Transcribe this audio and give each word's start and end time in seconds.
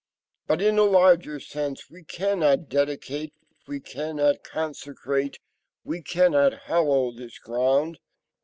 But, 0.47 0.63
in 0.63 0.79
a 0.79 0.83
larger 0.83 1.39
sense, 1.39 1.87
we 1.91 2.03
cannot 2.03 2.67
dedicate.. 2.69 3.35
.we 3.67 3.79
cannot 3.79 4.43
consecrate... 4.43 5.37
we 5.83 6.01
cannot 6.01 6.61
hallow 6.63 7.11
this 7.11 7.37
ground. 7.37 7.99